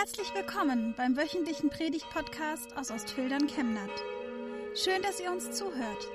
Herzlich 0.00 0.32
willkommen 0.34 0.94
beim 0.96 1.14
wöchentlichen 1.14 1.68
Predigt-Podcast 1.68 2.74
aus 2.74 2.90
Ostfildern 2.90 3.46
Chemnat. 3.48 3.90
Schön, 4.74 5.02
dass 5.02 5.20
ihr 5.20 5.30
uns 5.30 5.50
zuhört. 5.50 6.08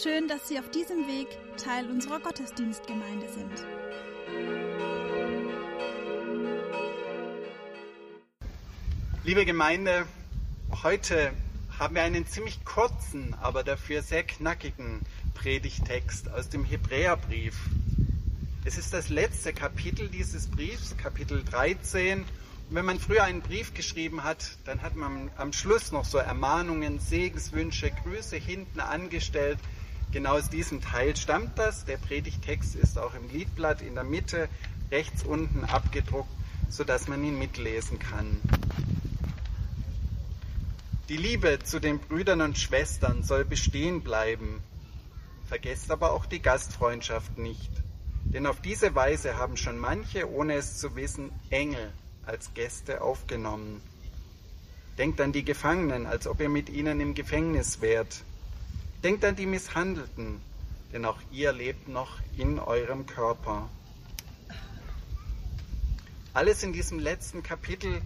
Schön, 0.00 0.28
dass 0.28 0.46
Sie 0.46 0.60
auf 0.60 0.70
diesem 0.70 1.08
Weg 1.08 1.26
Teil 1.56 1.90
unserer 1.90 2.20
Gottesdienstgemeinde 2.20 3.26
sind. 3.28 3.66
Liebe 9.24 9.44
Gemeinde, 9.44 10.06
heute 10.84 11.32
haben 11.80 11.96
wir 11.96 12.02
einen 12.02 12.28
ziemlich 12.28 12.64
kurzen, 12.64 13.34
aber 13.42 13.64
dafür 13.64 14.02
sehr 14.02 14.22
knackigen 14.22 15.00
Predigtext 15.34 16.30
aus 16.30 16.48
dem 16.48 16.64
Hebräerbrief. 16.64 17.58
Es 18.64 18.78
ist 18.78 18.92
das 18.92 19.08
letzte 19.08 19.52
Kapitel 19.52 20.08
dieses 20.10 20.46
Briefs, 20.46 20.96
Kapitel 20.96 21.42
13. 21.42 22.24
Wenn 22.68 22.84
man 22.84 22.98
früher 22.98 23.22
einen 23.22 23.42
Brief 23.42 23.74
geschrieben 23.74 24.24
hat, 24.24 24.58
dann 24.64 24.82
hat 24.82 24.96
man 24.96 25.30
am 25.36 25.52
Schluss 25.52 25.92
noch 25.92 26.04
so 26.04 26.18
Ermahnungen, 26.18 26.98
Segenswünsche, 26.98 27.92
Grüße 27.92 28.34
hinten 28.34 28.80
angestellt. 28.80 29.58
Genau 30.10 30.36
aus 30.36 30.50
diesem 30.50 30.80
Teil 30.80 31.14
stammt 31.14 31.56
das. 31.60 31.84
Der 31.84 31.96
Predigtext 31.96 32.74
ist 32.74 32.98
auch 32.98 33.14
im 33.14 33.30
Liedblatt 33.30 33.82
in 33.82 33.94
der 33.94 34.02
Mitte 34.02 34.48
rechts 34.90 35.22
unten 35.22 35.62
abgedruckt, 35.62 36.28
sodass 36.68 37.06
man 37.06 37.22
ihn 37.22 37.38
mitlesen 37.38 38.00
kann. 38.00 38.40
Die 41.08 41.16
Liebe 41.16 41.60
zu 41.62 41.78
den 41.78 42.00
Brüdern 42.00 42.40
und 42.40 42.58
Schwestern 42.58 43.22
soll 43.22 43.44
bestehen 43.44 44.02
bleiben. 44.02 44.60
Vergesst 45.46 45.92
aber 45.92 46.10
auch 46.10 46.26
die 46.26 46.42
Gastfreundschaft 46.42 47.38
nicht. 47.38 47.70
Denn 48.24 48.44
auf 48.44 48.60
diese 48.60 48.96
Weise 48.96 49.36
haben 49.36 49.56
schon 49.56 49.78
manche, 49.78 50.28
ohne 50.28 50.54
es 50.54 50.78
zu 50.78 50.96
wissen, 50.96 51.30
Engel 51.50 51.92
als 52.26 52.52
Gäste 52.54 53.00
aufgenommen. 53.00 53.80
Denkt 54.98 55.20
an 55.20 55.32
die 55.32 55.44
Gefangenen, 55.44 56.06
als 56.06 56.26
ob 56.26 56.40
ihr 56.40 56.48
mit 56.48 56.68
ihnen 56.68 57.00
im 57.00 57.14
Gefängnis 57.14 57.80
wärt. 57.80 58.24
Denkt 59.02 59.24
an 59.24 59.36
die 59.36 59.46
Misshandelten, 59.46 60.40
denn 60.92 61.04
auch 61.04 61.18
ihr 61.30 61.52
lebt 61.52 61.88
noch 61.88 62.18
in 62.36 62.58
eurem 62.58 63.06
Körper. 63.06 63.68
Alles 66.32 66.62
in 66.62 66.72
diesem 66.72 66.98
letzten 66.98 67.42
Kapitel 67.42 68.02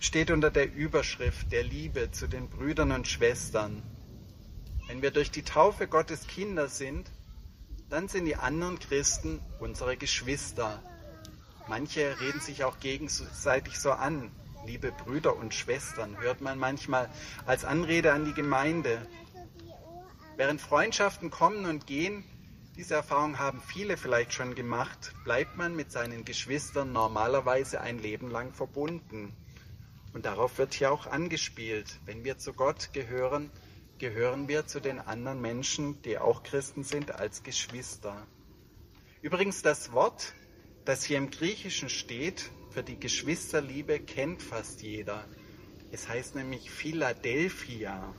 steht 0.00 0.30
unter 0.30 0.50
der 0.50 0.72
Überschrift 0.72 1.50
der 1.50 1.62
Liebe 1.62 2.10
zu 2.10 2.26
den 2.26 2.48
Brüdern 2.48 2.92
und 2.92 3.08
Schwestern. 3.08 3.82
Wenn 4.86 5.02
wir 5.02 5.10
durch 5.10 5.30
die 5.30 5.42
Taufe 5.42 5.88
Gottes 5.88 6.26
Kinder 6.26 6.68
sind, 6.68 7.10
dann 7.88 8.08
sind 8.08 8.26
die 8.26 8.36
anderen 8.36 8.78
Christen 8.78 9.40
unsere 9.60 9.96
Geschwister. 9.96 10.82
Manche 11.68 12.20
reden 12.20 12.40
sich 12.40 12.64
auch 12.64 12.78
gegenseitig 12.78 13.78
so 13.78 13.92
an. 13.92 14.30
Liebe 14.66 14.92
Brüder 14.92 15.36
und 15.36 15.54
Schwestern 15.54 16.18
hört 16.20 16.40
man 16.40 16.58
manchmal 16.58 17.10
als 17.46 17.64
Anrede 17.64 18.12
an 18.12 18.24
die 18.24 18.34
Gemeinde. 18.34 19.06
Während 20.36 20.60
Freundschaften 20.60 21.30
kommen 21.30 21.64
und 21.64 21.86
gehen, 21.86 22.24
diese 22.76 22.94
Erfahrung 22.94 23.38
haben 23.38 23.62
viele 23.62 23.96
vielleicht 23.96 24.32
schon 24.32 24.54
gemacht, 24.54 25.14
bleibt 25.22 25.56
man 25.56 25.76
mit 25.76 25.92
seinen 25.92 26.24
Geschwistern 26.24 26.92
normalerweise 26.92 27.80
ein 27.80 27.98
Leben 27.98 28.30
lang 28.30 28.52
verbunden. 28.52 29.34
Und 30.12 30.26
darauf 30.26 30.58
wird 30.58 30.74
hier 30.74 30.92
auch 30.92 31.06
angespielt. 31.06 32.00
Wenn 32.04 32.24
wir 32.24 32.36
zu 32.36 32.52
Gott 32.52 32.92
gehören, 32.92 33.50
gehören 33.98 34.48
wir 34.48 34.66
zu 34.66 34.80
den 34.80 34.98
anderen 34.98 35.40
Menschen, 35.40 36.02
die 36.02 36.18
auch 36.18 36.42
Christen 36.42 36.84
sind, 36.84 37.12
als 37.12 37.42
Geschwister. 37.42 38.26
Übrigens, 39.22 39.62
das 39.62 39.92
Wort, 39.92 40.34
das 40.84 41.04
hier 41.04 41.18
im 41.18 41.30
Griechischen 41.30 41.88
steht, 41.88 42.50
für 42.70 42.82
die 42.82 42.98
Geschwisterliebe 42.98 44.00
kennt 44.00 44.42
fast 44.42 44.82
jeder. 44.82 45.24
Es 45.92 46.08
heißt 46.08 46.34
nämlich 46.34 46.70
Philadelphia. 46.70 48.12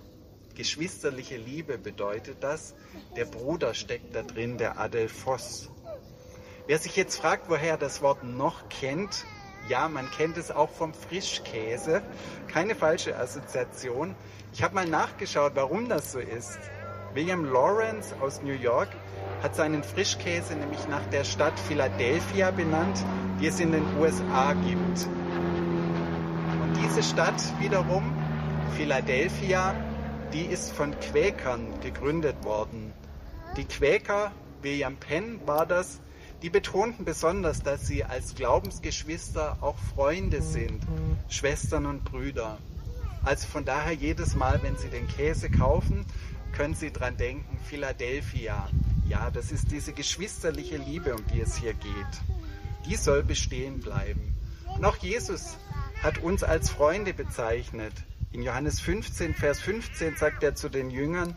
Geschwisterliche 0.56 1.36
Liebe 1.36 1.78
bedeutet 1.78 2.38
das. 2.40 2.74
Der 3.18 3.26
Bruder 3.26 3.74
steckt 3.74 4.16
da 4.16 4.24
drin, 4.24 4.58
der 4.58 4.80
Adelphos. 4.80 5.70
Wer 6.68 6.80
sich 6.80 6.96
jetzt 6.96 7.18
fragt, 7.18 7.50
woher 7.50 7.72
er 7.72 7.78
das 7.78 8.02
Wort 8.02 8.24
noch 8.24 8.70
kennt, 8.70 9.26
ja, 9.68 9.88
man 9.90 10.10
kennt 10.12 10.38
es 10.38 10.52
auch 10.52 10.70
vom 10.70 10.94
Frischkäse. 10.94 12.02
Keine 12.48 12.76
falsche 12.76 13.18
Assoziation. 13.18 14.16
Ich 14.54 14.64
habe 14.64 14.76
mal 14.76 14.88
nachgeschaut, 14.88 15.54
warum 15.56 15.90
das 15.90 16.12
so 16.12 16.20
ist. 16.20 16.60
William 17.14 17.46
Lawrence 17.46 18.16
aus 18.22 18.42
New 18.42 18.54
York 18.54 18.90
hat 19.42 19.56
seinen 19.56 19.84
Frischkäse 19.84 20.56
nämlich 20.56 20.88
nach 20.88 21.06
der 21.08 21.24
Stadt 21.24 21.60
Philadelphia 21.60 22.52
benannt, 22.52 23.04
die 23.40 23.48
es 23.48 23.60
in 23.60 23.72
den 23.72 23.86
USA 24.00 24.54
gibt. 24.54 25.08
Und 26.62 26.74
diese 26.84 27.04
Stadt 27.04 27.42
wiederum, 27.60 28.14
Philadelphia, 28.76 29.76
die 30.34 30.46
ist 30.46 30.72
von 30.72 30.98
Quäkern 31.00 31.80
gegründet 31.82 32.44
worden. 32.44 32.94
Die 33.58 33.66
Quäker, 33.66 34.32
William 34.62 34.98
Penn 34.98 35.40
war 35.46 35.66
das, 35.66 36.02
die 36.42 36.50
betonten 36.50 37.06
besonders, 37.06 37.64
dass 37.64 37.88
sie 37.88 38.04
als 38.04 38.36
Glaubensgeschwister 38.36 39.58
auch 39.62 39.78
Freunde 39.96 40.42
sind, 40.42 40.84
Schwestern 41.30 41.86
und 41.86 42.04
Brüder. 42.04 42.58
Also 43.24 43.48
von 43.48 43.66
daher 43.66 43.94
jedes 43.94 44.36
Mal, 44.36 44.62
wenn 44.62 44.78
Sie 44.78 44.90
den 44.90 45.08
Käse 45.08 45.50
kaufen, 45.50 46.06
können 46.56 46.76
Sie 46.76 46.92
dran 46.92 47.18
denken, 47.18 47.58
Philadelphia. 47.68 48.70
Ja, 49.08 49.30
das 49.30 49.52
ist 49.52 49.72
diese 49.72 49.94
geschwisterliche 49.94 50.78
Liebe, 50.78 51.14
um 51.14 51.26
die 51.28 51.42
es 51.42 51.56
hier 51.56 51.74
geht. 51.74 51.94
Die 52.86 52.96
soll 52.96 53.24
bestehen 53.24 53.80
bleiben. 53.80 54.36
Auch 54.82 54.98
Jesus 54.98 55.58
hat 56.02 56.18
uns 56.18 56.44
als 56.44 56.70
Freunde 56.70 57.14
bezeichnet. 57.14 57.94
In 58.32 58.42
Johannes 58.42 58.80
15, 58.80 59.34
Vers 59.34 59.60
15 59.62 60.18
sagt 60.18 60.44
er 60.44 60.56
zu 60.56 60.70
den 60.70 60.90
Jüngern, 60.90 61.36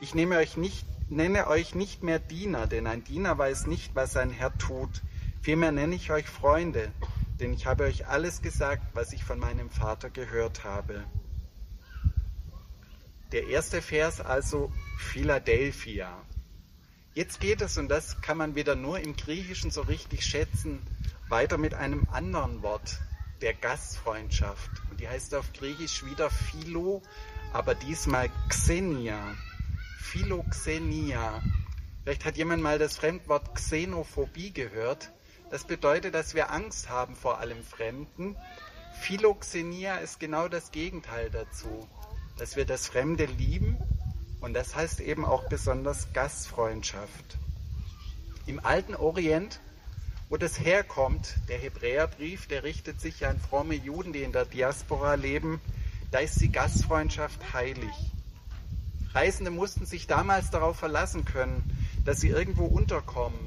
ich 0.00 0.14
nehme 0.14 0.36
euch 0.36 0.56
nicht, 0.56 0.84
nenne 1.08 1.46
euch 1.46 1.74
nicht 1.74 2.02
mehr 2.02 2.18
Diener, 2.18 2.66
denn 2.66 2.86
ein 2.86 3.04
Diener 3.04 3.38
weiß 3.38 3.66
nicht, 3.66 3.94
was 3.94 4.12
sein 4.12 4.30
Herr 4.30 4.56
tut. 4.58 5.02
Vielmehr 5.40 5.72
nenne 5.72 5.94
ich 5.94 6.10
euch 6.10 6.26
Freunde, 6.26 6.90
denn 7.40 7.52
ich 7.52 7.66
habe 7.66 7.84
euch 7.84 8.08
alles 8.08 8.42
gesagt, 8.42 8.82
was 8.92 9.12
ich 9.12 9.24
von 9.24 9.38
meinem 9.38 9.70
Vater 9.70 10.10
gehört 10.10 10.64
habe. 10.64 11.04
Der 13.32 13.46
erste 13.48 13.82
Vers 13.82 14.20
also 14.20 14.70
Philadelphia. 14.98 16.14
Jetzt 17.14 17.38
geht 17.38 17.62
es, 17.62 17.78
und 17.78 17.88
das 17.88 18.20
kann 18.22 18.36
man 18.36 18.56
wieder 18.56 18.74
nur 18.74 18.98
im 18.98 19.14
Griechischen 19.14 19.70
so 19.70 19.82
richtig 19.82 20.26
schätzen, 20.26 20.82
weiter 21.28 21.58
mit 21.58 21.72
einem 21.72 22.08
anderen 22.10 22.62
Wort, 22.62 22.98
der 23.40 23.54
Gastfreundschaft. 23.54 24.68
Und 24.90 24.98
die 24.98 25.08
heißt 25.08 25.32
auf 25.36 25.52
Griechisch 25.52 26.04
wieder 26.04 26.28
Philo, 26.28 27.02
aber 27.52 27.76
diesmal 27.76 28.30
Xenia. 28.48 29.36
Philoxenia. 30.00 31.40
Vielleicht 32.02 32.24
hat 32.24 32.36
jemand 32.36 32.64
mal 32.64 32.80
das 32.80 32.96
Fremdwort 32.96 33.54
Xenophobie 33.54 34.52
gehört. 34.52 35.12
Das 35.50 35.64
bedeutet, 35.64 36.16
dass 36.16 36.34
wir 36.34 36.50
Angst 36.50 36.88
haben 36.88 37.14
vor 37.14 37.38
allem 37.38 37.62
Fremden. 37.62 38.36
Philoxenia 39.00 39.98
ist 39.98 40.18
genau 40.18 40.48
das 40.48 40.72
Gegenteil 40.72 41.30
dazu 41.30 41.88
dass 42.36 42.56
wir 42.56 42.64
das 42.64 42.88
Fremde 42.88 43.26
lieben 43.26 43.78
und 44.44 44.52
das 44.52 44.76
heißt 44.76 45.00
eben 45.00 45.24
auch 45.24 45.48
besonders 45.48 46.12
Gastfreundschaft. 46.12 47.38
Im 48.46 48.60
alten 48.62 48.94
Orient, 48.94 49.58
wo 50.28 50.36
das 50.36 50.60
herkommt, 50.60 51.36
der 51.48 51.56
Hebräerbrief, 51.56 52.46
der 52.46 52.62
richtet 52.62 53.00
sich 53.00 53.26
an 53.26 53.40
fromme 53.40 53.74
Juden, 53.74 54.12
die 54.12 54.22
in 54.22 54.32
der 54.32 54.44
Diaspora 54.44 55.14
leben, 55.14 55.62
da 56.10 56.18
ist 56.18 56.42
die 56.42 56.52
Gastfreundschaft 56.52 57.54
heilig. 57.54 57.94
Reisende 59.14 59.50
mussten 59.50 59.86
sich 59.86 60.06
damals 60.06 60.50
darauf 60.50 60.76
verlassen 60.76 61.24
können, 61.24 61.64
dass 62.04 62.20
sie 62.20 62.28
irgendwo 62.28 62.66
unterkommen, 62.66 63.38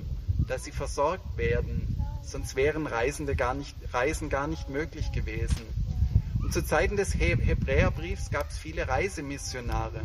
dass 0.47 0.63
sie 0.63 0.71
versorgt 0.71 1.37
werden, 1.37 2.01
sonst 2.23 2.55
wären 2.55 2.87
Reisende 2.87 3.35
gar 3.35 3.53
nicht, 3.53 3.75
Reisen 3.93 4.29
gar 4.29 4.47
nicht 4.47 4.69
möglich 4.69 5.11
gewesen. 5.11 5.61
Und 6.41 6.53
zu 6.53 6.65
Zeiten 6.65 6.97
des 6.97 7.13
Hebräerbriefs 7.13 8.31
gab 8.31 8.49
es 8.49 8.57
viele 8.57 8.87
Reisemissionare. 8.87 10.01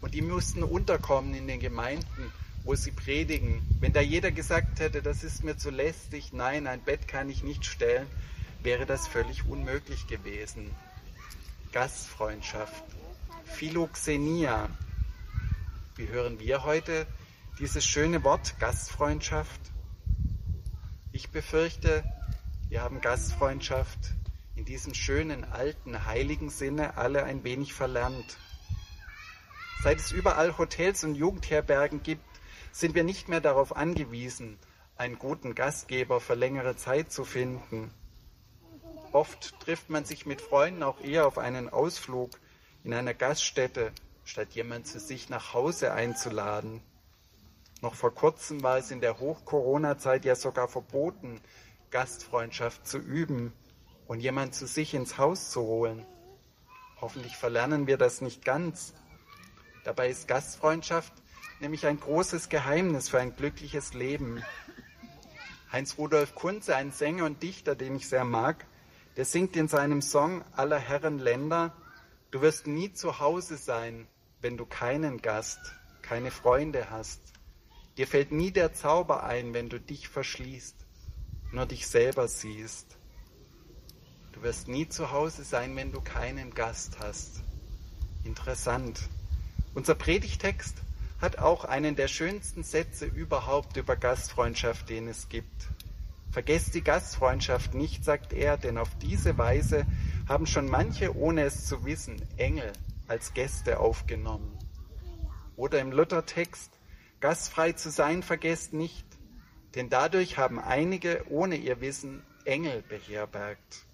Und 0.00 0.14
die 0.14 0.22
mussten 0.22 0.62
unterkommen 0.62 1.34
in 1.34 1.46
den 1.46 1.60
Gemeinden, 1.60 2.32
wo 2.64 2.74
sie 2.74 2.90
predigen. 2.90 3.62
Wenn 3.80 3.92
da 3.92 4.00
jeder 4.00 4.30
gesagt 4.30 4.80
hätte, 4.80 5.02
das 5.02 5.24
ist 5.24 5.44
mir 5.44 5.56
zu 5.56 5.70
lästig, 5.70 6.32
nein, 6.32 6.66
ein 6.66 6.82
Bett 6.82 7.08
kann 7.08 7.30
ich 7.30 7.42
nicht 7.42 7.64
stellen, 7.64 8.06
wäre 8.62 8.86
das 8.86 9.06
völlig 9.06 9.46
unmöglich 9.46 10.06
gewesen. 10.06 10.70
Gastfreundschaft, 11.72 12.84
Philoxenia. 13.44 14.68
Wie 15.96 16.08
hören 16.08 16.40
wir 16.40 16.64
heute 16.64 17.06
dieses 17.58 17.84
schöne 17.84 18.24
Wort 18.24 18.58
Gastfreundschaft? 18.58 19.60
Ich 21.12 21.30
befürchte, 21.30 22.04
wir 22.68 22.82
haben 22.82 23.00
Gastfreundschaft 23.00 23.98
in 24.56 24.64
diesem 24.64 24.94
schönen, 24.94 25.44
alten, 25.44 26.06
heiligen 26.06 26.50
Sinne 26.50 26.96
alle 26.96 27.24
ein 27.24 27.44
wenig 27.44 27.74
verlernt. 27.74 28.38
Seit 29.82 29.98
es 29.98 30.12
überall 30.12 30.58
Hotels 30.58 31.04
und 31.04 31.14
Jugendherbergen 31.14 32.02
gibt, 32.02 32.24
sind 32.70 32.94
wir 32.94 33.02
nicht 33.02 33.30
mehr 33.30 33.40
darauf 33.40 33.74
angewiesen, 33.74 34.58
einen 34.96 35.18
guten 35.18 35.54
Gastgeber 35.54 36.20
für 36.20 36.34
längere 36.34 36.76
Zeit 36.76 37.10
zu 37.10 37.24
finden. 37.24 37.90
Oft 39.12 39.58
trifft 39.60 39.88
man 39.88 40.04
sich 40.04 40.26
mit 40.26 40.42
Freunden 40.42 40.82
auch 40.82 41.00
eher 41.00 41.26
auf 41.26 41.38
einen 41.38 41.70
Ausflug 41.70 42.30
in 42.84 42.92
einer 42.92 43.14
Gaststätte, 43.14 43.92
statt 44.22 44.52
jemand 44.52 44.86
zu 44.86 45.00
sich 45.00 45.30
nach 45.30 45.54
Hause 45.54 45.92
einzuladen. 45.92 46.82
Noch 47.80 47.94
vor 47.94 48.14
kurzem 48.14 48.62
war 48.62 48.76
es 48.76 48.90
in 48.90 49.00
der 49.00 49.18
Hoch-Corona-Zeit 49.18 50.26
ja 50.26 50.34
sogar 50.34 50.68
verboten, 50.68 51.40
Gastfreundschaft 51.90 52.86
zu 52.86 52.98
üben 52.98 53.54
und 54.06 54.20
jemand 54.20 54.54
zu 54.54 54.66
sich 54.66 54.92
ins 54.92 55.16
Haus 55.16 55.50
zu 55.50 55.62
holen. 55.62 56.04
Hoffentlich 57.00 57.38
verlernen 57.38 57.86
wir 57.86 57.96
das 57.96 58.20
nicht 58.20 58.44
ganz. 58.44 58.92
Dabei 59.84 60.10
ist 60.10 60.28
Gastfreundschaft 60.28 61.12
nämlich 61.60 61.86
ein 61.86 62.00
großes 62.00 62.48
Geheimnis 62.48 63.08
für 63.08 63.20
ein 63.20 63.36
glückliches 63.36 63.94
Leben. 63.94 64.42
Heinz 65.70 65.98
Rudolf 65.98 66.34
Kunze, 66.34 66.74
ein 66.74 66.90
Sänger 66.90 67.26
und 67.26 67.42
Dichter, 67.42 67.74
den 67.74 67.94
ich 67.94 68.08
sehr 68.08 68.24
mag, 68.24 68.66
der 69.16 69.24
singt 69.24 69.56
in 69.56 69.68
seinem 69.68 70.02
Song 70.02 70.42
Aller 70.52 70.78
Herren 70.78 71.18
Länder, 71.18 71.76
du 72.30 72.40
wirst 72.40 72.66
nie 72.66 72.92
zu 72.92 73.20
Hause 73.20 73.56
sein, 73.56 74.08
wenn 74.40 74.56
du 74.56 74.66
keinen 74.66 75.20
Gast, 75.20 75.60
keine 76.02 76.30
Freunde 76.30 76.90
hast. 76.90 77.20
Dir 77.98 78.06
fällt 78.06 78.32
nie 78.32 78.50
der 78.50 78.72
Zauber 78.72 79.24
ein, 79.24 79.52
wenn 79.52 79.68
du 79.68 79.78
dich 79.78 80.08
verschließt, 80.08 80.76
nur 81.52 81.66
dich 81.66 81.86
selber 81.86 82.26
siehst. 82.28 82.96
Du 84.32 84.42
wirst 84.42 84.68
nie 84.68 84.88
zu 84.88 85.10
Hause 85.10 85.44
sein, 85.44 85.76
wenn 85.76 85.92
du 85.92 86.00
keinen 86.00 86.54
Gast 86.54 86.98
hast. 87.00 87.42
Interessant. 88.24 89.00
Unser 89.72 89.94
Predigtext 89.94 90.78
hat 91.20 91.38
auch 91.38 91.64
einen 91.64 91.94
der 91.94 92.08
schönsten 92.08 92.64
Sätze 92.64 93.06
überhaupt 93.06 93.76
über 93.76 93.94
Gastfreundschaft, 93.94 94.88
den 94.88 95.06
es 95.06 95.28
gibt. 95.28 95.68
Vergesst 96.32 96.74
die 96.74 96.82
Gastfreundschaft 96.82 97.74
nicht, 97.74 98.04
sagt 98.04 98.32
er, 98.32 98.56
denn 98.56 98.78
auf 98.78 98.90
diese 98.98 99.38
Weise 99.38 99.86
haben 100.28 100.46
schon 100.46 100.68
manche, 100.68 101.16
ohne 101.16 101.42
es 101.42 101.66
zu 101.66 101.84
wissen, 101.84 102.20
Engel 102.36 102.72
als 103.06 103.32
Gäste 103.32 103.78
aufgenommen. 103.78 104.58
Oder 105.54 105.80
im 105.80 105.92
Luthertext, 105.92 106.72
gastfrei 107.20 107.72
zu 107.72 107.90
sein, 107.90 108.24
vergesst 108.24 108.72
nicht, 108.72 109.06
denn 109.76 109.88
dadurch 109.88 110.36
haben 110.36 110.58
einige, 110.58 111.24
ohne 111.28 111.56
ihr 111.56 111.80
Wissen, 111.80 112.24
Engel 112.44 112.82
beherbergt. 112.82 113.84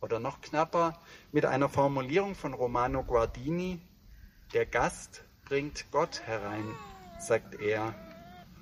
Oder 0.00 0.20
noch 0.20 0.40
knapper, 0.40 1.00
mit 1.32 1.44
einer 1.44 1.68
Formulierung 1.68 2.36
von 2.36 2.54
Romano 2.54 3.02
Guardini, 3.02 3.80
der 4.52 4.66
Gast 4.66 5.22
bringt 5.46 5.90
Gott 5.90 6.22
herein, 6.26 6.74
sagt 7.18 7.60
er 7.60 7.94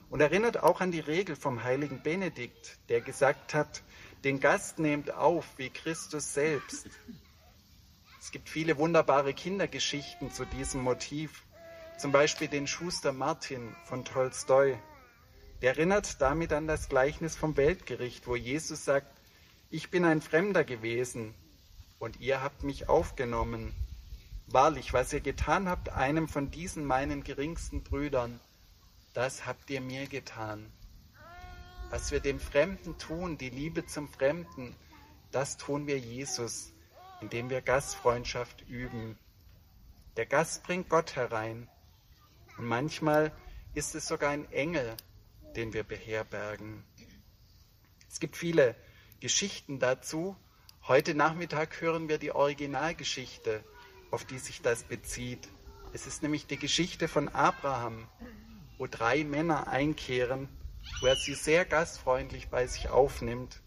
und 0.08 0.20
erinnert 0.20 0.62
auch 0.62 0.80
an 0.80 0.92
die 0.92 1.00
Regel 1.00 1.36
vom 1.36 1.62
heiligen 1.62 2.02
Benedikt, 2.02 2.78
der 2.88 3.00
gesagt 3.00 3.54
hat, 3.54 3.82
den 4.24 4.40
Gast 4.40 4.78
nehmt 4.78 5.12
auf 5.12 5.46
wie 5.56 5.70
Christus 5.70 6.34
selbst. 6.34 6.88
Es 8.20 8.30
gibt 8.30 8.48
viele 8.48 8.76
wunderbare 8.76 9.32
Kindergeschichten 9.32 10.30
zu 10.30 10.44
diesem 10.44 10.82
Motiv, 10.82 11.44
zum 11.98 12.12
Beispiel 12.12 12.48
den 12.48 12.66
Schuster 12.66 13.12
Martin 13.12 13.74
von 13.84 14.04
Tolstoi. 14.04 14.78
Der 15.62 15.70
erinnert 15.70 16.20
damit 16.20 16.52
an 16.52 16.66
das 16.66 16.88
Gleichnis 16.88 17.36
vom 17.36 17.56
Weltgericht, 17.56 18.26
wo 18.26 18.36
Jesus 18.36 18.84
sagt, 18.84 19.10
ich 19.70 19.90
bin 19.90 20.04
ein 20.04 20.20
Fremder 20.20 20.64
gewesen 20.64 21.34
und 21.98 22.20
ihr 22.20 22.42
habt 22.42 22.62
mich 22.62 22.88
aufgenommen. 22.88 23.72
Wahrlich, 24.52 24.92
was 24.92 25.12
ihr 25.12 25.20
getan 25.20 25.68
habt, 25.68 25.90
einem 25.90 26.26
von 26.26 26.50
diesen 26.50 26.84
meinen 26.84 27.22
geringsten 27.22 27.84
Brüdern, 27.84 28.40
das 29.14 29.46
habt 29.46 29.70
ihr 29.70 29.80
mir 29.80 30.08
getan. 30.08 30.72
Was 31.90 32.10
wir 32.10 32.18
dem 32.18 32.40
Fremden 32.40 32.98
tun, 32.98 33.38
die 33.38 33.50
Liebe 33.50 33.86
zum 33.86 34.08
Fremden, 34.08 34.74
das 35.30 35.56
tun 35.56 35.86
wir 35.86 36.00
Jesus, 36.00 36.72
indem 37.20 37.48
wir 37.48 37.60
Gastfreundschaft 37.60 38.68
üben. 38.68 39.16
Der 40.16 40.26
Gast 40.26 40.64
bringt 40.64 40.88
Gott 40.88 41.14
herein. 41.14 41.68
Und 42.58 42.66
manchmal 42.66 43.30
ist 43.74 43.94
es 43.94 44.08
sogar 44.08 44.30
ein 44.30 44.50
Engel, 44.50 44.96
den 45.54 45.72
wir 45.74 45.84
beherbergen. 45.84 46.82
Es 48.10 48.18
gibt 48.18 48.36
viele 48.36 48.74
Geschichten 49.20 49.78
dazu. 49.78 50.34
Heute 50.88 51.14
Nachmittag 51.14 51.80
hören 51.80 52.08
wir 52.08 52.18
die 52.18 52.32
Originalgeschichte, 52.32 53.62
auf 54.10 54.24
die 54.24 54.38
sich 54.38 54.62
das 54.62 54.82
bezieht. 54.82 55.48
Es 55.92 56.06
ist 56.06 56.22
nämlich 56.22 56.46
die 56.46 56.58
Geschichte 56.58 57.08
von 57.08 57.28
Abraham, 57.28 58.06
wo 58.78 58.86
drei 58.86 59.24
Männer 59.24 59.68
einkehren, 59.68 60.48
wo 61.00 61.06
er 61.06 61.16
sie 61.16 61.34
sehr 61.34 61.64
gastfreundlich 61.64 62.48
bei 62.48 62.66
sich 62.66 62.88
aufnimmt. 62.88 63.60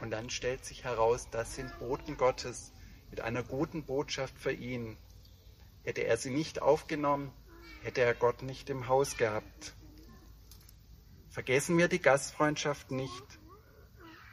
Und 0.00 0.10
dann 0.10 0.30
stellt 0.30 0.64
sich 0.64 0.84
heraus, 0.84 1.28
das 1.30 1.54
sind 1.54 1.78
Boten 1.78 2.16
Gottes 2.16 2.72
mit 3.10 3.20
einer 3.20 3.42
guten 3.42 3.84
Botschaft 3.84 4.36
für 4.38 4.52
ihn. 4.52 4.96
Hätte 5.84 6.02
er 6.02 6.16
sie 6.16 6.30
nicht 6.30 6.60
aufgenommen, 6.62 7.32
hätte 7.82 8.00
er 8.00 8.14
Gott 8.14 8.42
nicht 8.42 8.70
im 8.70 8.88
Haus 8.88 9.16
gehabt. 9.16 9.74
Vergessen 11.30 11.78
wir 11.78 11.88
die 11.88 12.00
Gastfreundschaft 12.00 12.90
nicht, 12.90 13.38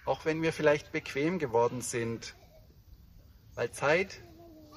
auch 0.05 0.25
wenn 0.25 0.41
wir 0.41 0.51
vielleicht 0.51 0.91
bequem 0.91 1.39
geworden 1.39 1.81
sind, 1.81 2.35
weil 3.55 3.71
Zeit, 3.71 4.21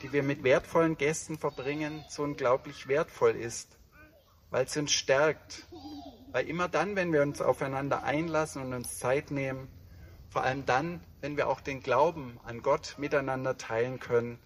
die 0.03 0.13
wir 0.13 0.23
mit 0.23 0.45
wertvollen 0.45 0.97
Gästen 0.97 1.39
verbringen, 1.39 2.05
so 2.09 2.23
unglaublich 2.23 2.89
wertvoll 2.89 3.37
ist 3.37 3.79
weil 4.53 4.67
es 4.67 4.77
uns 4.77 4.93
stärkt. 4.93 5.67
Weil 6.31 6.47
immer 6.47 6.69
dann, 6.69 6.95
wenn 6.95 7.13
wir 7.13 7.23
uns 7.23 7.41
aufeinander 7.43 8.05
einlassen 8.05 8.63
und 8.63 8.73
uns 8.73 8.99
Zeit 8.99 9.31
nehmen, 9.31 9.69
vor 10.31 10.45
allem 10.45 10.65
dann, 10.65 11.01
wenn 11.21 11.37
wir 11.37 11.49
auch 11.49 11.61
den 11.61 11.83
Glauben 11.83 12.39
an 12.45 12.63
Gott 12.63 12.95
miteinander 12.99 13.59
teilen 13.59 13.99
können, 13.99 14.39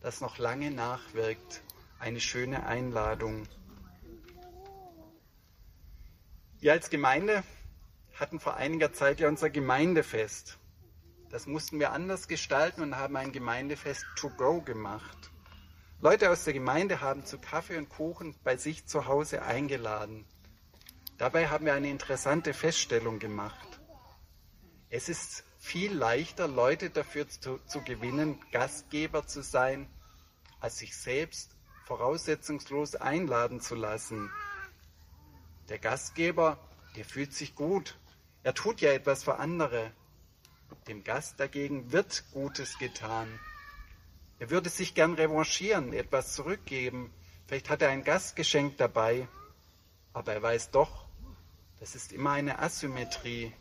das 0.00 0.20
noch 0.20 0.38
lange 0.38 0.70
nachwirkt. 0.70 1.62
Eine 1.98 2.20
schöne 2.20 2.66
Einladung. 2.66 3.46
Wir 6.58 6.72
als 6.72 6.90
Gemeinde 6.90 7.42
hatten 8.14 8.40
vor 8.40 8.56
einiger 8.56 8.92
Zeit 8.92 9.20
ja 9.20 9.28
unser 9.28 9.50
Gemeindefest. 9.50 10.58
Das 11.32 11.46
mussten 11.46 11.80
wir 11.80 11.92
anders 11.92 12.28
gestalten 12.28 12.82
und 12.82 12.96
haben 12.96 13.16
ein 13.16 13.32
Gemeindefest 13.32 14.04
to 14.16 14.28
go 14.28 14.60
gemacht. 14.60 15.30
Leute 15.98 16.30
aus 16.30 16.44
der 16.44 16.52
Gemeinde 16.52 17.00
haben 17.00 17.24
zu 17.24 17.38
Kaffee 17.38 17.78
und 17.78 17.88
Kuchen 17.88 18.36
bei 18.44 18.58
sich 18.58 18.84
zu 18.86 19.06
Hause 19.06 19.40
eingeladen. 19.40 20.26
Dabei 21.16 21.48
haben 21.48 21.64
wir 21.64 21.72
eine 21.72 21.88
interessante 21.88 22.52
Feststellung 22.52 23.18
gemacht. 23.18 23.80
Es 24.90 25.08
ist 25.08 25.44
viel 25.58 25.94
leichter, 25.94 26.48
Leute 26.48 26.90
dafür 26.90 27.26
zu, 27.26 27.58
zu 27.66 27.80
gewinnen, 27.80 28.38
Gastgeber 28.52 29.26
zu 29.26 29.42
sein, 29.42 29.88
als 30.60 30.78
sich 30.78 30.94
selbst 30.94 31.56
voraussetzungslos 31.86 32.94
einladen 32.94 33.62
zu 33.62 33.74
lassen. 33.74 34.30
Der 35.70 35.78
Gastgeber, 35.78 36.58
der 36.94 37.06
fühlt 37.06 37.32
sich 37.32 37.54
gut. 37.54 37.98
Er 38.42 38.52
tut 38.52 38.82
ja 38.82 38.92
etwas 38.92 39.24
für 39.24 39.36
andere. 39.36 39.92
Dem 40.88 41.04
Gast 41.04 41.38
dagegen 41.38 41.92
wird 41.92 42.24
Gutes 42.32 42.78
getan. 42.78 43.38
Er 44.38 44.50
würde 44.50 44.68
sich 44.68 44.94
gern 44.94 45.14
revanchieren, 45.14 45.92
etwas 45.92 46.34
zurückgeben. 46.34 47.12
Vielleicht 47.46 47.70
hat 47.70 47.82
er 47.82 47.90
ein 47.90 48.04
Gastgeschenk 48.04 48.76
dabei. 48.76 49.28
Aber 50.12 50.32
er 50.32 50.42
weiß 50.42 50.70
doch, 50.70 51.06
das 51.80 51.94
ist 51.94 52.12
immer 52.12 52.32
eine 52.32 52.58
Asymmetrie. 52.58 53.52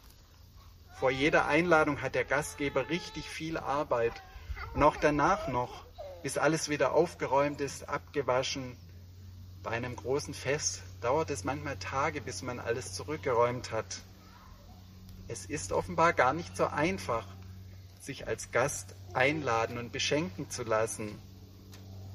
Vor 0.99 1.11
jeder 1.11 1.45
Einladung 1.45 2.01
hat 2.01 2.15
der 2.15 2.25
Gastgeber 2.25 2.89
richtig 2.89 3.29
viel 3.29 3.57
Arbeit. 3.57 4.21
Und 4.73 4.83
auch 4.83 4.97
danach 4.97 5.47
noch, 5.47 5.85
bis 6.23 6.37
alles 6.37 6.69
wieder 6.69 6.93
aufgeräumt 6.93 7.61
ist, 7.61 7.89
abgewaschen. 7.89 8.77
Bei 9.63 9.71
einem 9.71 9.95
großen 9.95 10.33
Fest 10.33 10.81
dauert 11.01 11.29
es 11.29 11.43
manchmal 11.43 11.77
Tage, 11.77 12.21
bis 12.21 12.41
man 12.41 12.59
alles 12.59 12.93
zurückgeräumt 12.93 13.71
hat. 13.71 14.01
Es 15.31 15.45
ist 15.45 15.71
offenbar 15.71 16.11
gar 16.11 16.33
nicht 16.33 16.57
so 16.57 16.65
einfach, 16.65 17.25
sich 18.01 18.27
als 18.27 18.51
Gast 18.51 18.95
einladen 19.13 19.77
und 19.77 19.93
beschenken 19.93 20.49
zu 20.49 20.63
lassen. 20.63 21.17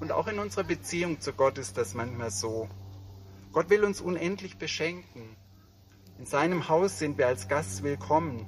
Und 0.00 0.12
auch 0.12 0.26
in 0.26 0.38
unserer 0.38 0.64
Beziehung 0.64 1.18
zu 1.18 1.32
Gott 1.32 1.56
ist 1.56 1.78
das 1.78 1.94
manchmal 1.94 2.30
so. 2.30 2.68
Gott 3.52 3.70
will 3.70 3.84
uns 3.84 4.02
unendlich 4.02 4.58
beschenken. 4.58 5.34
In 6.18 6.26
seinem 6.26 6.68
Haus 6.68 6.98
sind 6.98 7.16
wir 7.16 7.26
als 7.26 7.48
Gast 7.48 7.82
willkommen. 7.82 8.46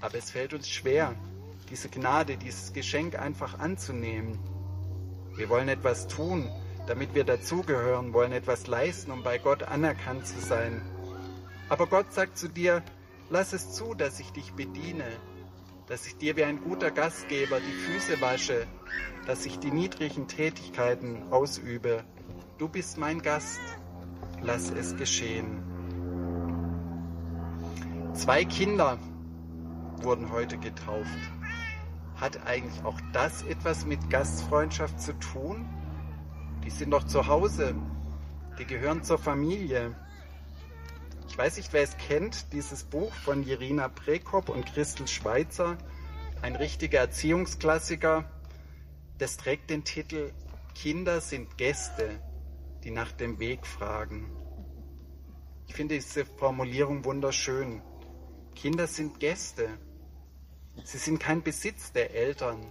Aber 0.00 0.14
es 0.14 0.30
fällt 0.30 0.54
uns 0.54 0.70
schwer, 0.70 1.14
diese 1.68 1.90
Gnade, 1.90 2.38
dieses 2.38 2.72
Geschenk 2.72 3.18
einfach 3.18 3.58
anzunehmen. 3.58 4.38
Wir 5.36 5.50
wollen 5.50 5.68
etwas 5.68 6.08
tun, 6.08 6.50
damit 6.86 7.14
wir 7.14 7.24
dazugehören, 7.24 8.14
wollen 8.14 8.32
etwas 8.32 8.66
leisten, 8.66 9.10
um 9.10 9.22
bei 9.22 9.36
Gott 9.36 9.62
anerkannt 9.62 10.26
zu 10.26 10.40
sein. 10.40 10.80
Aber 11.68 11.86
Gott 11.86 12.14
sagt 12.14 12.38
zu 12.38 12.48
dir, 12.48 12.82
lass 13.32 13.54
es 13.54 13.72
zu, 13.72 13.94
dass 13.94 14.20
ich 14.20 14.30
dich 14.32 14.52
bediene, 14.52 15.06
dass 15.86 16.06
ich 16.06 16.18
dir 16.18 16.36
wie 16.36 16.44
ein 16.44 16.60
guter 16.60 16.90
Gastgeber 16.90 17.60
die 17.60 17.72
Füße 17.72 18.20
wasche, 18.20 18.66
dass 19.26 19.46
ich 19.46 19.58
die 19.58 19.70
niedrigen 19.70 20.28
Tätigkeiten 20.28 21.32
ausübe. 21.32 22.04
Du 22.58 22.68
bist 22.68 22.98
mein 22.98 23.22
Gast, 23.22 23.60
lass 24.42 24.70
es 24.70 24.94
geschehen. 24.96 25.62
Zwei 28.12 28.44
Kinder 28.44 28.98
wurden 30.02 30.30
heute 30.30 30.58
getauft. 30.58 31.08
Hat 32.16 32.46
eigentlich 32.46 32.84
auch 32.84 33.00
das 33.14 33.44
etwas 33.44 33.86
mit 33.86 34.10
Gastfreundschaft 34.10 35.00
zu 35.00 35.18
tun? 35.18 35.66
Die 36.66 36.70
sind 36.70 36.90
doch 36.90 37.04
zu 37.04 37.26
Hause. 37.26 37.74
Die 38.58 38.66
gehören 38.66 39.02
zur 39.02 39.16
Familie. 39.16 39.96
Ich 41.32 41.38
weiß 41.38 41.56
nicht, 41.56 41.72
wer 41.72 41.82
es 41.82 41.96
kennt, 41.96 42.52
dieses 42.52 42.84
Buch 42.84 43.10
von 43.14 43.42
Jirina 43.42 43.88
Prekop 43.88 44.50
und 44.50 44.66
Christel 44.66 45.08
Schweitzer, 45.08 45.78
ein 46.42 46.56
richtiger 46.56 46.98
Erziehungsklassiker. 46.98 48.30
Das 49.16 49.38
trägt 49.38 49.70
den 49.70 49.82
Titel 49.82 50.30
Kinder 50.74 51.22
sind 51.22 51.56
Gäste, 51.56 52.20
die 52.84 52.90
nach 52.90 53.12
dem 53.12 53.38
Weg 53.38 53.66
fragen. 53.66 54.30
Ich 55.68 55.74
finde 55.74 55.94
diese 55.94 56.26
Formulierung 56.26 57.06
wunderschön. 57.06 57.80
Kinder 58.54 58.86
sind 58.86 59.18
Gäste. 59.18 59.70
Sie 60.84 60.98
sind 60.98 61.18
kein 61.18 61.42
Besitz 61.42 61.92
der 61.92 62.14
Eltern. 62.14 62.70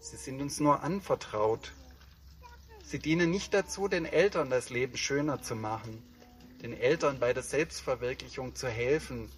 Sie 0.00 0.16
sind 0.16 0.40
uns 0.40 0.58
nur 0.58 0.82
anvertraut. 0.82 1.74
Sie 2.82 2.98
dienen 2.98 3.30
nicht 3.30 3.52
dazu, 3.52 3.88
den 3.88 4.06
Eltern 4.06 4.48
das 4.48 4.70
Leben 4.70 4.96
schöner 4.96 5.42
zu 5.42 5.54
machen, 5.54 6.02
den 6.64 6.72
Eltern 6.72 7.18
bei 7.18 7.34
der 7.34 7.42
Selbstverwirklichung 7.42 8.54
zu 8.54 8.68
helfen. 8.68 9.30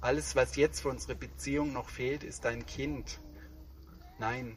Alles, 0.00 0.36
was 0.36 0.54
jetzt 0.54 0.82
für 0.82 0.90
unsere 0.90 1.16
Beziehung 1.16 1.72
noch 1.72 1.88
fehlt, 1.88 2.22
ist 2.22 2.46
ein 2.46 2.64
Kind. 2.66 3.18
Nein, 4.20 4.56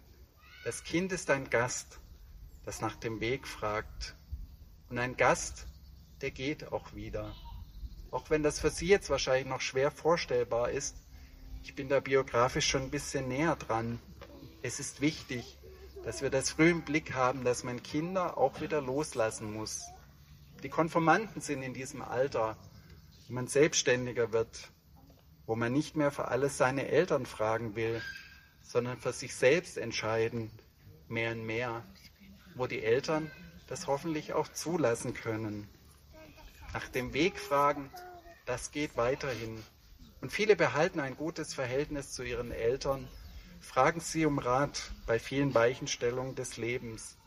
das 0.64 0.84
Kind 0.84 1.12
ist 1.12 1.32
ein 1.32 1.50
Gast, 1.50 2.00
das 2.64 2.80
nach 2.80 2.96
dem 2.96 3.22
Weg 3.22 3.48
fragt. 3.48 4.16
Und 4.92 5.00
ein 5.00 5.18
Gast, 5.18 5.66
der 6.22 6.30
geht 6.30 6.72
auch 6.72 6.94
wieder. 6.94 7.34
Auch 8.12 8.30
wenn 8.30 8.44
das 8.44 8.60
für 8.60 8.70
Sie 8.70 8.88
jetzt 8.88 9.10
wahrscheinlich 9.10 9.48
noch 9.48 9.62
schwer 9.62 9.90
vorstellbar 9.90 10.70
ist, 10.70 10.96
ich 11.64 11.74
bin 11.74 11.90
da 11.90 12.02
biografisch 12.02 12.68
schon 12.68 12.84
ein 12.84 12.92
bisschen 12.92 13.28
näher 13.28 13.56
dran. 13.56 13.98
Es 14.62 14.80
ist 14.80 15.02
wichtig, 15.02 15.58
dass 16.04 16.22
wir 16.22 16.30
das 16.30 16.52
früh 16.52 16.70
im 16.70 16.84
Blick 16.84 17.16
haben, 17.16 17.44
dass 17.44 17.64
man 17.64 17.82
Kinder 17.82 18.38
auch 18.38 18.62
wieder 18.62 18.80
loslassen 18.80 19.52
muss. 19.52 19.86
Die 20.65 20.72
Konformanten 20.72 21.41
sind 21.41 21.62
in 21.62 21.75
diesem 21.75 22.01
Alter, 22.01 22.57
wo 23.27 23.34
man 23.36 23.45
selbstständiger 23.45 24.31
wird, 24.31 24.72
wo 25.45 25.55
man 25.55 25.72
nicht 25.72 25.95
mehr 25.95 26.10
für 26.10 26.29
alles 26.29 26.57
seine 26.57 26.88
Eltern 26.88 27.27
fragen 27.27 27.75
will, 27.75 28.01
sondern 28.63 28.98
für 28.98 29.13
sich 29.13 29.36
selbst 29.36 29.77
entscheiden, 29.77 30.50
mehr 31.07 31.34
und 31.34 31.45
mehr, 31.45 31.86
wo 32.55 32.65
die 32.65 32.81
Eltern 32.81 33.29
das 33.67 33.86
hoffentlich 33.86 34.34
auch 34.34 34.48
zulassen 34.48 35.13
können. 35.13 35.69
Nach 36.74 36.88
dem 36.88 37.13
Weg 37.13 37.39
fragen, 37.39 37.91
das 38.48 38.72
geht 38.72 38.98
weiterhin. 38.98 39.63
Und 40.19 40.31
viele 40.31 40.55
behalten 40.55 41.00
ein 41.00 41.15
gutes 41.15 41.53
Verhältnis 41.53 42.12
zu 42.12 42.24
ihren 42.24 42.51
Eltern, 42.51 43.07
fragen 43.62 44.00
sie 44.00 44.25
um 44.25 44.39
Rat 44.39 44.89
bei 45.05 45.19
vielen 45.19 45.53
Weichenstellungen 45.53 46.34
des 46.34 46.57
Lebens, 46.57 47.17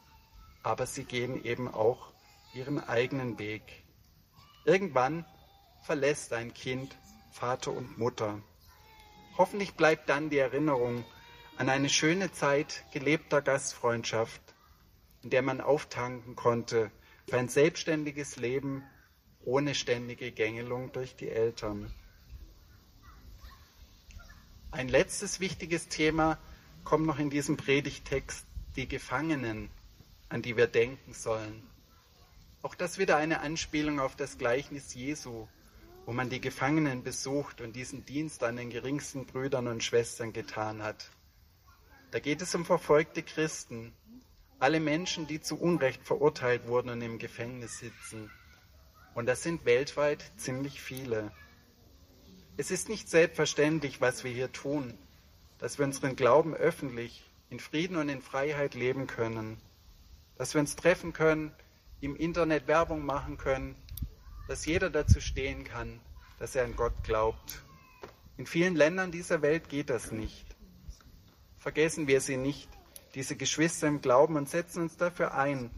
aber 0.65 0.87
sie 0.87 1.05
gehen 1.05 1.45
eben 1.45 1.73
auch 1.73 2.18
ihren 2.59 2.81
eigenen 2.81 3.39
Weg. 3.39 3.63
Irgendwann 4.65 5.25
verlässt 5.83 6.33
ein 6.33 6.53
Kind 6.53 6.99
Vater 7.31 7.71
und 7.71 7.99
Mutter. 7.99 8.43
Hoffentlich 9.37 9.75
bleibt 9.75 10.09
dann 10.09 10.29
die 10.29 10.39
Erinnerung 10.39 11.05
an 11.57 11.69
eine 11.69 11.89
schöne 11.89 12.33
Zeit 12.33 12.85
gelebter 12.93 13.43
Gastfreundschaft, 13.43 14.43
in 15.23 15.31
der 15.31 15.43
man 15.43 15.61
auftanken 15.61 16.35
konnte 16.35 16.91
für 17.29 17.39
ein 17.39 17.49
selbstständiges 17.49 18.37
Leben 18.37 18.83
ohne 19.45 19.77
ständige 19.77 20.33
Gängelung 20.33 20.91
durch 20.91 21.15
die 21.15 21.29
Eltern. 21.29 21.95
Ein 24.73 24.89
letztes 24.89 25.39
wichtiges 25.39 25.87
Thema 25.87 26.39
kommt 26.83 27.07
noch 27.07 27.21
in 27.21 27.31
diesem 27.31 27.57
Predigtext, 27.57 28.45
die 28.75 28.89
Gefangenen, 28.89 29.71
an 30.29 30.43
die 30.43 30.57
wir 30.57 30.67
denken 30.67 31.15
sollen. 31.15 31.63
Auch 32.61 32.75
das 32.75 32.99
wieder 32.99 33.17
eine 33.17 33.41
Anspielung 33.41 34.01
auf 34.01 34.17
das 34.17 34.37
Gleichnis 34.37 34.95
Jesu, 34.95 35.47
wo 36.07 36.13
man 36.13 36.29
die 36.29 36.41
Gefangenen 36.41 37.05
besucht 37.05 37.61
und 37.61 37.77
diesen 37.77 38.05
Dienst 38.05 38.43
an 38.43 38.57
den 38.57 38.71
geringsten 38.71 39.27
Brüdern 39.27 39.69
und 39.69 39.85
Schwestern 39.85 40.33
getan 40.33 40.83
hat. 40.83 41.11
Da 42.11 42.19
geht 42.19 42.43
es 42.43 42.55
um 42.55 42.65
verfolgte 42.65 43.23
Christen, 43.23 43.93
alle 44.59 44.81
Menschen, 44.81 45.29
die 45.29 45.41
zu 45.41 45.57
Unrecht 45.57 46.05
verurteilt 46.05 46.67
wurden 46.67 46.89
und 46.89 47.01
im 47.01 47.19
Gefängnis 47.19 47.79
sitzen. 47.79 48.31
Und 49.15 49.27
das 49.27 49.43
sind 49.43 49.65
weltweit 49.65 50.33
ziemlich 50.37 50.81
viele. 50.81 51.31
Es 52.57 52.73
ist 52.73 52.89
nicht 52.89 53.09
selbstverständlich, 53.09 54.01
was 54.01 54.25
wir 54.25 54.33
hier 54.33 54.51
tun, 54.51 54.95
dass 55.59 55.79
wir 55.79 55.85
unseren 55.85 56.17
Glauben 56.17 56.55
öffentlich, 56.55 57.23
in 57.51 57.61
Frieden 57.61 57.97
und 57.97 58.09
in 58.09 58.21
Freiheit 58.21 58.75
leben 58.75 59.07
können, 59.07 59.59
dass 60.37 60.55
wir 60.55 60.61
uns 60.61 60.75
treffen 60.75 61.13
können, 61.13 61.53
im 62.01 62.17
Internet 62.17 62.69
Werbung 62.69 63.05
machen 63.05 63.39
können, 63.39 63.75
dass 64.47 64.67
jeder 64.67 64.91
dazu 64.91 65.21
stehen 65.21 65.65
kann, 65.65 66.01
dass 66.39 66.55
er 66.55 66.65
an 66.65 66.77
Gott 66.77 66.95
glaubt. 67.03 67.63
In 68.37 68.47
vielen 68.47 68.77
Ländern 68.77 69.11
dieser 69.11 69.43
Welt 69.43 69.69
geht 69.69 69.91
das 69.91 70.13
nicht. 70.13 70.47
Vergessen 71.59 72.07
wir 72.07 72.21
sie 72.21 72.37
nicht, 72.37 72.69
diese 73.15 73.37
Geschwister 73.37 73.89
im 73.89 74.01
Glauben, 74.01 74.37
und 74.37 74.49
setzen 74.49 74.83
uns 74.83 74.97
dafür 74.97 75.35
ein, 75.35 75.71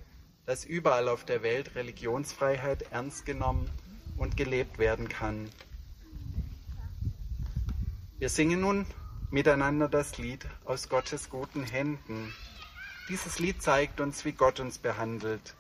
dass 0.45 0.65
überall 0.65 1.09
auf 1.09 1.25
der 1.25 1.43
Welt 1.43 1.75
Religionsfreiheit 1.75 2.91
ernst 2.91 3.25
genommen 3.25 3.71
und 4.17 4.37
gelebt 4.37 4.79
werden 4.79 5.09
kann. 5.09 5.49
Wir 8.19 8.29
singen 8.29 8.61
nun 8.61 8.87
miteinander 9.31 9.89
das 9.89 10.19
Lied 10.19 10.47
aus 10.65 10.89
Gottes 10.89 11.31
guten 11.31 11.63
Händen. 11.63 12.35
Dieses 13.09 13.39
Lied 13.39 13.63
zeigt 13.63 14.01
uns, 14.01 14.25
wie 14.25 14.33
Gott 14.33 14.61
uns 14.61 14.79
behandelt, 14.79 15.55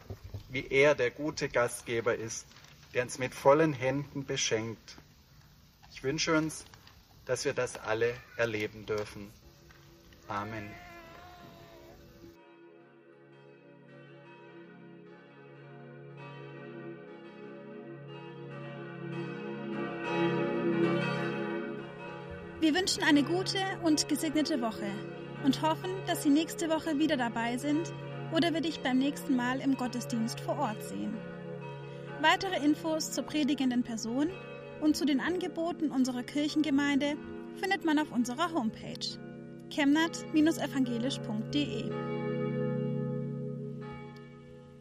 wie 0.50 0.66
er 0.68 0.94
der 0.94 1.10
gute 1.10 1.48
Gastgeber 1.48 2.14
ist, 2.14 2.46
der 2.92 3.04
uns 3.04 3.18
mit 3.18 3.34
vollen 3.34 3.72
Händen 3.72 4.24
beschenkt. 4.24 4.96
Ich 5.92 6.02
wünsche 6.02 6.36
uns, 6.36 6.64
dass 7.24 7.44
wir 7.44 7.52
das 7.52 7.76
alle 7.76 8.14
erleben 8.36 8.84
dürfen. 8.84 9.30
Amen. 10.26 10.70
Wir 22.60 22.74
wünschen 22.74 23.02
eine 23.04 23.22
gute 23.22 23.58
und 23.82 24.08
gesegnete 24.08 24.60
Woche 24.60 24.90
und 25.44 25.62
hoffen, 25.62 25.90
dass 26.06 26.22
Sie 26.22 26.28
nächste 26.28 26.68
Woche 26.68 26.98
wieder 26.98 27.16
dabei 27.16 27.56
sind 27.56 27.92
oder 28.32 28.54
wir 28.54 28.60
dich 28.60 28.80
beim 28.80 28.98
nächsten 28.98 29.36
Mal 29.36 29.60
im 29.60 29.76
Gottesdienst 29.76 30.40
vor 30.40 30.58
Ort 30.58 30.82
sehen. 30.82 31.14
Weitere 32.20 32.64
Infos 32.64 33.12
zur 33.12 33.24
predigenden 33.24 33.82
Person 33.82 34.28
und 34.80 34.96
zu 34.96 35.04
den 35.04 35.20
Angeboten 35.20 35.90
unserer 35.90 36.22
Kirchengemeinde 36.22 37.16
findet 37.56 37.84
man 37.84 37.98
auf 37.98 38.12
unserer 38.12 38.52
Homepage 38.52 39.18
chemnat-evangelisch.de. 39.70 42.19